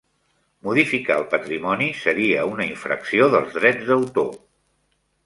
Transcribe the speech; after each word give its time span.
Modificar 0.67 1.17
el 1.19 1.27
patrimoni 1.33 1.89
seria 2.03 2.45
una 2.53 2.67
infracció 2.71 3.29
dels 3.35 3.55
drets 3.59 3.85
d'autor. 3.91 4.33